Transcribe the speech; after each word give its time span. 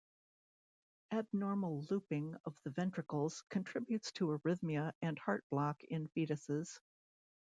Abnormal 1.11 1.83
looping 1.91 2.35
of 2.45 2.57
the 2.63 2.71
ventricles 2.71 3.43
contributes 3.51 4.11
to 4.13 4.29
arrhythmia 4.29 4.93
and 5.03 5.19
heart 5.19 5.45
block 5.51 5.83
in 5.83 6.07
fetuses. 6.07 6.79